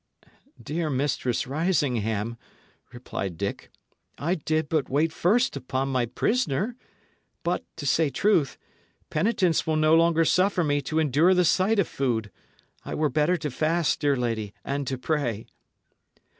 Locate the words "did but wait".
4.33-5.13